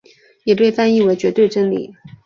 [0.45, 1.93] 也被翻译为绝对真理。